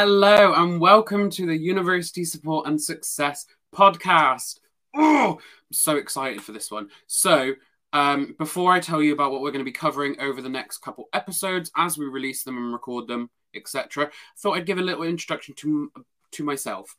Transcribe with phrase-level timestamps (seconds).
[0.00, 4.60] Hello, and welcome to the University Support and Success podcast.
[4.94, 6.90] Oh, I'm so excited for this one.
[7.08, 7.54] So,
[7.92, 10.82] um, before I tell you about what we're going to be covering over the next
[10.82, 14.82] couple episodes as we release them and record them, etc., I thought I'd give a
[14.82, 15.90] little introduction to
[16.30, 16.94] to myself.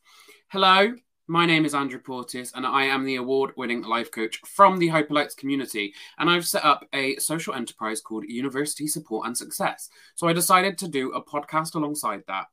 [0.48, 0.92] Hello,
[1.26, 4.88] my name is Andrew Porteous, and I am the award winning life coach from the
[4.88, 5.94] Hyperlites community.
[6.18, 9.88] And I've set up a social enterprise called University Support and Success.
[10.16, 12.44] So I decided to do a podcast alongside that.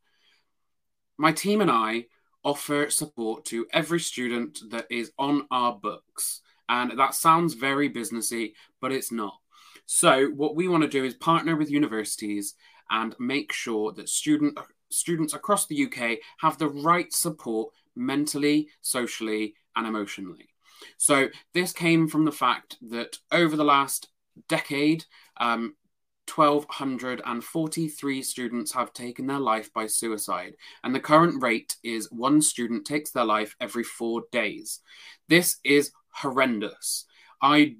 [1.17, 2.05] My team and I
[2.43, 6.41] offer support to every student that is on our books.
[6.69, 9.35] And that sounds very businessy, but it's not.
[9.85, 12.55] So, what we want to do is partner with universities
[12.89, 14.57] and make sure that student
[14.89, 20.49] students across the UK have the right support mentally, socially, and emotionally.
[20.97, 24.09] So, this came from the fact that over the last
[24.47, 25.05] decade,
[25.37, 25.75] um,
[26.33, 32.85] 1,243 students have taken their life by suicide, and the current rate is one student
[32.85, 34.81] takes their life every four days.
[35.29, 37.05] This is horrendous.
[37.41, 37.77] I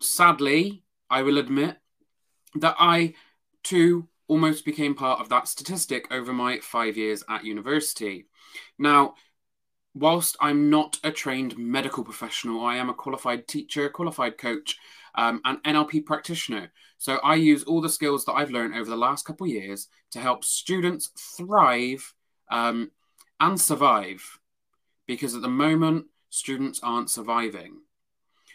[0.00, 1.76] sadly, I will admit
[2.56, 3.14] that I
[3.62, 8.26] too almost became part of that statistic over my five years at university.
[8.78, 9.14] Now,
[9.94, 14.78] whilst I'm not a trained medical professional, I am a qualified teacher, qualified coach,
[15.16, 16.72] um, and NLP practitioner.
[16.98, 19.88] So I use all the skills that I've learned over the last couple of years
[20.12, 22.14] to help students thrive
[22.50, 22.90] um,
[23.40, 24.22] and survive.
[25.06, 27.78] Because at the moment, students aren't surviving.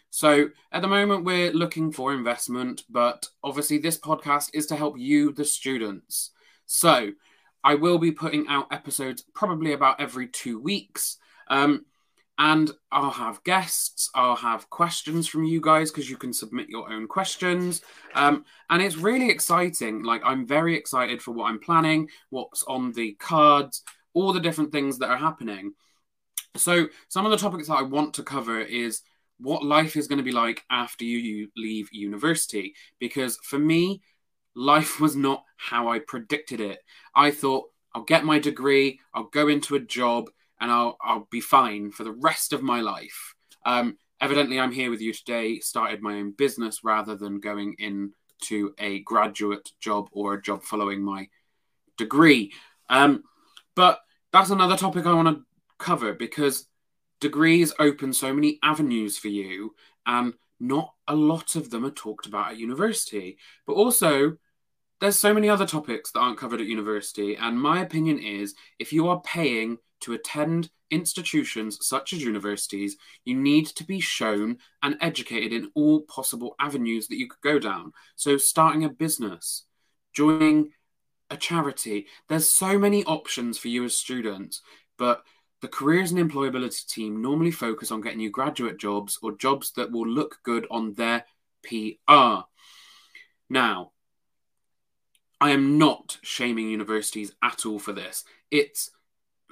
[0.10, 4.98] So at the moment, we're looking for investment, but obviously, this podcast is to help
[4.98, 6.32] you, the students.
[6.66, 7.12] So
[7.64, 11.18] I will be putting out episodes probably about every two weeks.
[11.48, 11.86] Um,
[12.42, 16.92] and I'll have guests, I'll have questions from you guys because you can submit your
[16.92, 17.84] own questions.
[18.16, 20.02] Um, and it's really exciting.
[20.02, 23.84] Like, I'm very excited for what I'm planning, what's on the cards,
[24.16, 25.74] all the different things that are happening.
[26.56, 29.04] So, some of the topics that I want to cover is
[29.38, 32.74] what life is going to be like after you, you leave university.
[33.00, 34.02] Because for me,
[34.56, 36.80] life was not how I predicted it.
[37.14, 40.30] I thought, I'll get my degree, I'll go into a job,
[40.62, 43.34] and I'll, I'll be fine for the rest of my life.
[43.66, 48.74] Um, evidently, I'm here with you today, started my own business rather than going into
[48.78, 51.28] a graduate job or a job following my
[51.98, 52.54] degree.
[52.90, 53.24] Um,
[53.76, 54.00] but
[54.32, 55.44] that's another topic I want to
[55.80, 56.68] cover because
[57.20, 59.74] degrees open so many avenues for you,
[60.06, 63.38] and not a lot of them are talked about at university.
[63.66, 64.38] But also,
[65.02, 68.94] there's so many other topics that aren't covered at university, and my opinion is if
[68.94, 74.98] you are paying to attend institutions such as universities, you need to be shown and
[75.02, 77.92] educated in all possible avenues that you could go down.
[78.16, 79.66] So, starting a business,
[80.14, 80.70] joining
[81.32, 84.62] a charity, there's so many options for you as students,
[85.00, 85.24] but
[85.62, 89.92] the careers and employability team normally focus on getting you graduate jobs or jobs that
[89.92, 91.26] will look good on their
[91.64, 92.46] PR.
[93.50, 93.92] Now,
[95.42, 98.24] I am not shaming universities at all for this.
[98.52, 98.92] It's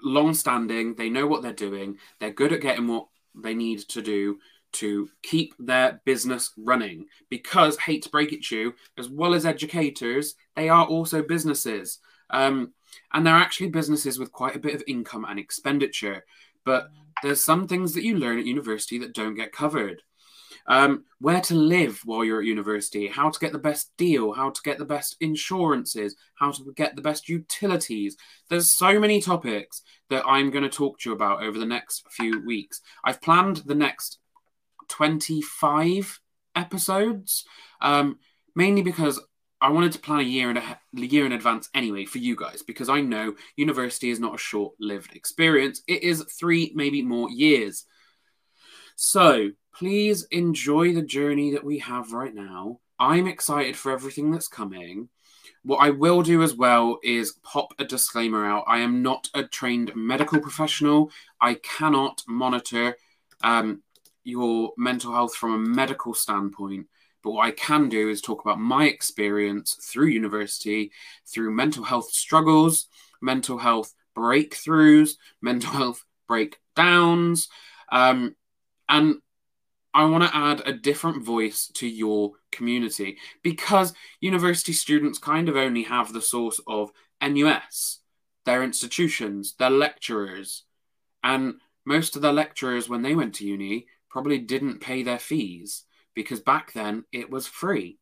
[0.04, 4.02] long standing, they know what they're doing, they're good at getting what they need to
[4.02, 4.38] do
[4.72, 7.08] to keep their business running.
[7.30, 11.98] Because, hate to break it to you, as well as educators, they are also businesses.
[12.30, 12.74] Um,
[13.12, 16.24] and they're actually businesses with quite a bit of income and expenditure.
[16.66, 16.90] But
[17.24, 20.04] there's some things that you learn at university that don't get covered.
[20.68, 24.52] Um, where to live while you're at university, how to get the best deal, how
[24.52, 28.16] to get the best insurances, how to get the best utilities.
[28.50, 32.04] There's so many topics that I'm going to talk to you about over the next
[32.12, 32.82] few weeks.
[33.04, 34.20] I've planned the next
[34.90, 36.20] 25
[36.56, 37.46] episodes,
[37.82, 38.20] um,
[38.56, 39.20] mainly because
[39.62, 42.36] I wanted to plan a year and a, a year in advance anyway for you
[42.36, 45.82] guys because I know university is not a short-lived experience.
[45.88, 47.86] It is three, maybe more years.
[48.96, 52.78] So please enjoy the journey that we have right now.
[53.00, 55.08] I'm excited for everything that's coming.
[55.64, 58.66] What I will do as well is pop a disclaimer out.
[58.68, 61.12] I am not a trained medical professional.
[61.40, 62.98] I cannot monitor
[63.42, 63.82] um,
[64.26, 66.88] your mental health from a medical standpoint.
[67.24, 70.92] But what I can do is talk about my experience through university,
[71.26, 72.88] through mental health struggles,
[73.22, 75.12] mental health breakthroughs,
[75.42, 77.48] mental health breakdowns.
[77.90, 78.36] Um,
[78.90, 79.22] and
[79.94, 85.56] I want to add a different voice to your community because university students kind of
[85.56, 86.92] only have the source of
[87.22, 88.00] NUS,
[88.46, 90.64] their institutions, their lecturers.
[91.24, 91.56] And
[91.86, 96.40] most of the lecturers, when they went to uni, probably didn't pay their fees because
[96.40, 97.98] back then it was free.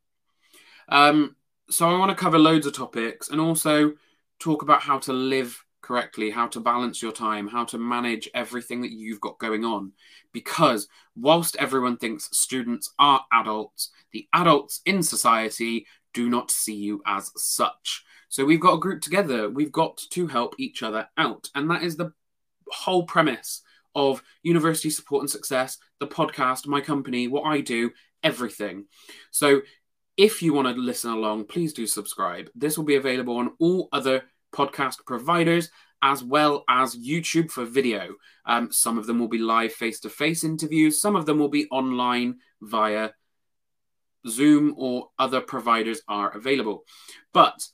[0.90, 1.36] Um,
[1.70, 3.94] so I want to cover loads of topics and also
[4.40, 8.82] talk about how to live correctly, how to balance your time, how to manage everything
[8.82, 9.94] that you've got going on.
[10.34, 17.02] Because whilst everyone thinks students are adults, the adults in society do not see you
[17.08, 18.04] as such.
[18.28, 21.48] So we've got a group together, we've got to help each other out.
[21.56, 22.12] And that is the
[22.70, 23.62] whole premise
[23.96, 27.92] of University Support and Success, the podcast, my company, what I do,
[28.24, 28.88] everything.
[29.32, 29.62] So
[30.18, 32.50] if you want to listen along, please do subscribe.
[32.54, 34.24] This will be available on all other
[34.58, 35.70] podcast providers
[36.02, 38.16] as well as YouTube for video.
[38.46, 41.50] Um, some of them will be live face to face interviews, some of them will
[41.50, 43.10] be online via
[44.28, 46.84] Zoom or other providers are available.
[47.34, 47.68] But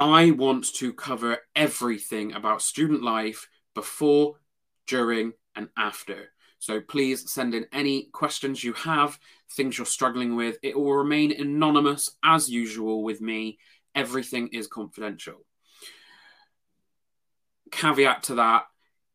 [0.00, 4.40] I want to cover everything about student life before,
[4.86, 6.30] during, and after.
[6.58, 9.18] So please send in any questions you have,
[9.52, 10.56] things you're struggling with.
[10.62, 13.58] It will remain anonymous as usual with me.
[13.94, 15.44] Everything is confidential.
[17.74, 18.66] Caveat to that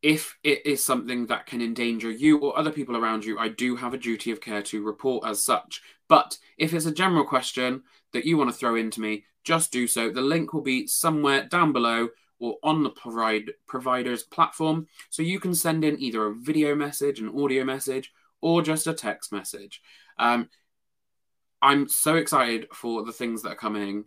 [0.02, 3.76] if it is something that can endanger you or other people around you, I do
[3.76, 5.82] have a duty of care to report as such.
[6.08, 7.84] But if it's a general question
[8.14, 10.10] that you want to throw into me, just do so.
[10.10, 12.10] The link will be somewhere down below
[12.40, 14.88] or on the provide, provider's platform.
[15.10, 18.94] So you can send in either a video message, an audio message, or just a
[18.94, 19.82] text message.
[20.18, 20.50] Um,
[21.62, 24.06] I'm so excited for the things that are coming.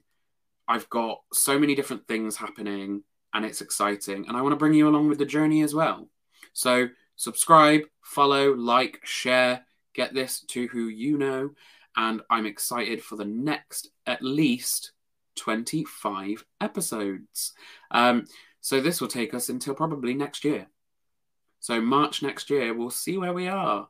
[0.66, 3.02] I've got so many different things happening
[3.34, 4.26] and it's exciting.
[4.28, 6.08] And I want to bring you along with the journey as well.
[6.52, 9.64] So subscribe, follow, like, share,
[9.94, 11.50] get this to who you know.
[11.96, 14.92] And I'm excited for the next at least
[15.36, 17.52] 25 episodes.
[17.90, 18.26] Um,
[18.60, 20.68] so this will take us until probably next year.
[21.60, 23.88] So March next year, we'll see where we are.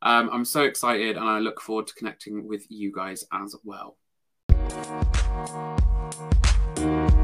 [0.00, 3.96] Um, I'm so excited and I look forward to connecting with you guys as well.